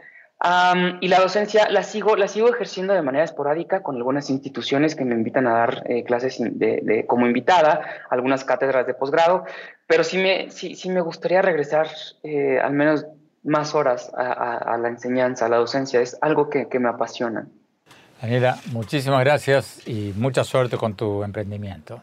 [1.00, 5.04] y la docencia la sigo, la sigo ejerciendo de manera esporádica con algunas instituciones que
[5.04, 9.44] me invitan a dar eh, clases de, como invitada, algunas cátedras de posgrado,
[9.86, 11.88] pero sí me, sí, sí me gustaría regresar
[12.22, 13.06] eh, al menos
[13.42, 16.00] más horas a, la enseñanza, a la docencia.
[16.00, 17.46] Es algo que, que me apasiona.
[18.20, 22.00] Daniela, muchísimas gracias y mucha suerte con tu emprendimiento.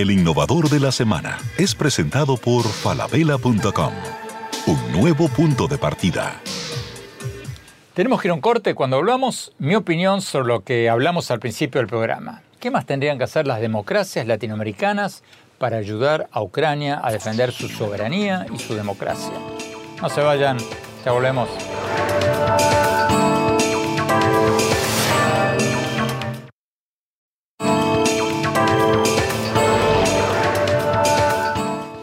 [0.00, 3.92] El innovador de la semana es presentado por falabella.com,
[4.66, 6.40] un nuevo punto de partida.
[7.92, 11.38] Tenemos que ir a un corte cuando hablamos mi opinión sobre lo que hablamos al
[11.38, 12.40] principio del programa.
[12.60, 15.22] ¿Qué más tendrían que hacer las democracias latinoamericanas
[15.58, 19.34] para ayudar a Ucrania a defender su soberanía y su democracia?
[20.00, 20.56] No se vayan,
[21.04, 21.50] ya volvemos.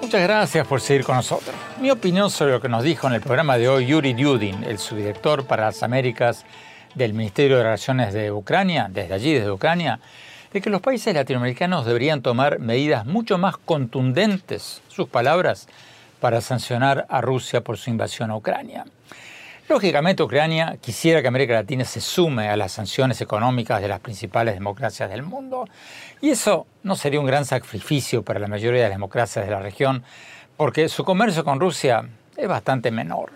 [0.07, 1.53] Muchas gracias por seguir con nosotros.
[1.81, 4.77] Mi opinión sobre lo que nos dijo en el programa de hoy Yuri Dudin, el
[4.77, 6.45] subdirector para las Américas
[6.95, 9.99] del Ministerio de Relaciones de Ucrania, desde allí, desde Ucrania,
[10.53, 15.67] de que los países latinoamericanos deberían tomar medidas mucho más contundentes, sus palabras,
[16.21, 18.85] para sancionar a Rusia por su invasión a Ucrania.
[19.69, 24.53] Lógicamente, Ucrania quisiera que América Latina se sume a las sanciones económicas de las principales
[24.53, 25.67] democracias del mundo,
[26.21, 29.59] y eso no sería un gran sacrificio para la mayoría de las democracias de la
[29.59, 30.03] región,
[30.55, 32.07] porque su comercio con Rusia
[32.37, 33.31] es bastante menor.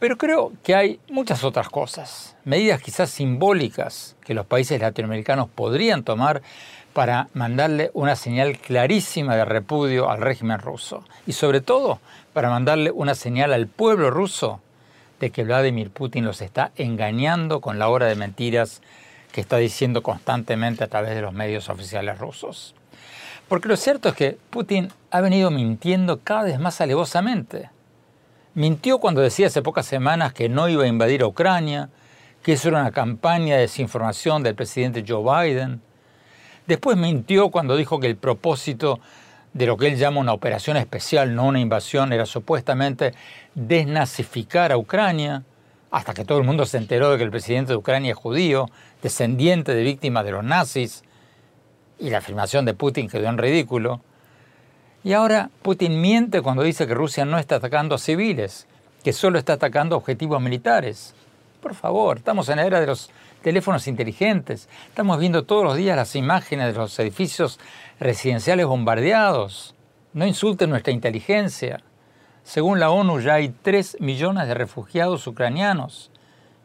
[0.00, 6.02] Pero creo que hay muchas otras cosas, medidas quizás simbólicas que los países latinoamericanos podrían
[6.02, 6.42] tomar
[6.92, 12.00] para mandarle una señal clarísima de repudio al régimen ruso y sobre todo
[12.32, 14.60] para mandarle una señal al pueblo ruso
[15.20, 18.82] de que Vladimir Putin los está engañando con la hora de mentiras
[19.32, 22.74] que está diciendo constantemente a través de los medios oficiales rusos.
[23.48, 27.70] Porque lo cierto es que Putin ha venido mintiendo cada vez más alevosamente.
[28.54, 31.90] Mintió cuando decía hace pocas semanas que no iba a invadir a Ucrania,
[32.42, 35.80] que eso era una campaña de desinformación del presidente Joe Biden.
[36.66, 39.00] Después mintió cuando dijo que el propósito
[39.56, 43.14] de lo que él llama una operación especial, no una invasión, era supuestamente
[43.54, 45.44] desnazificar a Ucrania,
[45.90, 48.68] hasta que todo el mundo se enteró de que el presidente de Ucrania es judío,
[49.00, 51.04] descendiente de víctimas de los nazis,
[51.98, 54.02] y la afirmación de Putin quedó en ridículo.
[55.02, 58.66] Y ahora Putin miente cuando dice que Rusia no está atacando a civiles,
[59.02, 61.14] que solo está atacando objetivos militares.
[61.62, 63.08] Por favor, estamos en la era de los
[63.46, 67.60] teléfonos inteligentes, estamos viendo todos los días las imágenes de los edificios
[68.00, 69.76] residenciales bombardeados.
[70.14, 71.80] No insulten nuestra inteligencia.
[72.42, 76.10] Según la ONU ya hay 3 millones de refugiados ucranianos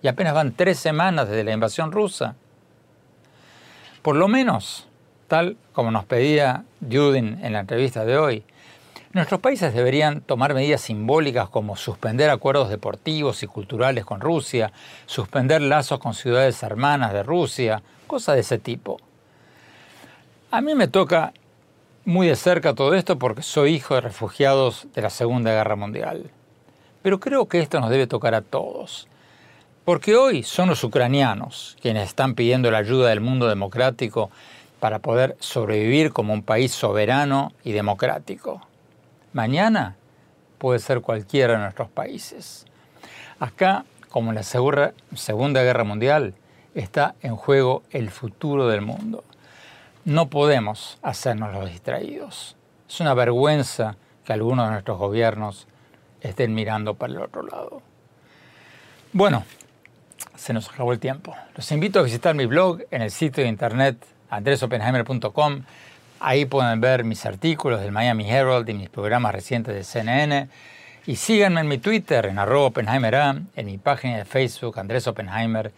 [0.01, 2.34] y apenas van tres semanas desde la invasión rusa.
[4.01, 4.88] Por lo menos
[5.27, 8.43] tal como nos pedía Judin en la entrevista de hoy.
[9.14, 14.72] Nuestros países deberían tomar medidas simbólicas como suspender acuerdos deportivos y culturales con Rusia,
[15.05, 19.01] suspender lazos con ciudades hermanas de Rusia, cosas de ese tipo.
[20.49, 21.34] A mí me toca
[22.05, 26.32] muy de cerca todo esto porque soy hijo de refugiados de la Segunda Guerra Mundial.
[27.01, 29.09] Pero creo que esto nos debe tocar a todos.
[29.84, 34.32] Porque hoy son los ucranianos quienes están pidiendo la ayuda del mundo democrático
[34.80, 38.70] para poder sobrevivir como un país soberano y democrático.
[39.34, 39.95] Mañana
[40.57, 42.65] puede ser cualquiera de nuestros países.
[43.39, 46.36] Acá, como en la Segunda Guerra Mundial,
[46.75, 49.23] está en juego el futuro del mundo.
[50.05, 52.55] No podemos hacernos los distraídos.
[52.89, 55.67] Es una vergüenza que algunos de nuestros gobiernos
[56.21, 57.82] estén mirando para el otro lado.
[59.13, 59.45] Bueno,
[60.36, 61.36] se nos acabó el tiempo.
[61.55, 63.97] Los invito a visitar mi blog en el sitio de internet
[64.29, 65.63] andresopenheimer.com.
[66.24, 70.49] Ahí pueden ver mis artículos del Miami Herald y mis programas recientes de CNN.
[71.07, 73.15] Y síganme en mi Twitter, en arroba Oppenheimer
[73.55, 75.72] en mi página de Facebook, Andrés Oppenheimer,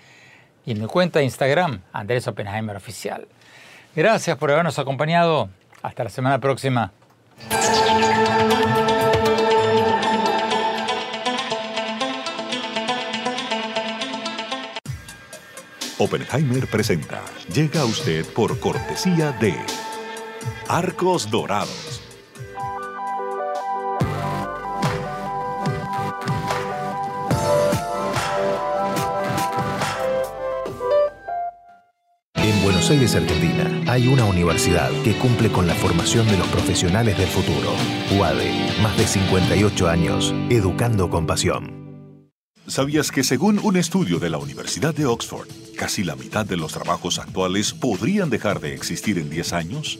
[0.66, 3.26] y en mi cuenta de Instagram, Andrés Oppenheimer Oficial.
[3.96, 5.48] Gracias por habernos acompañado.
[5.82, 6.92] Hasta la semana próxima.
[15.98, 17.22] Oppenheimer presenta.
[17.54, 19.56] Llega a usted por cortesía de
[20.68, 22.02] Arcos Dorados.
[32.36, 37.18] En Buenos Aires, Argentina, hay una universidad que cumple con la formación de los profesionales
[37.18, 37.74] del futuro.
[38.18, 38.52] UADE,
[38.82, 41.84] más de 58 años, educando con pasión.
[42.68, 46.72] ¿Sabías que según un estudio de la Universidad de Oxford, casi la mitad de los
[46.72, 50.00] trabajos actuales podrían dejar de existir en 10 años?